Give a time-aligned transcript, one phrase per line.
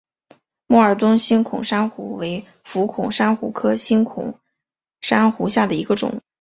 [0.65, 4.39] 默尔敦星孔珊瑚为轴孔珊瑚科星孔
[4.99, 6.23] 珊瑚下的一个种。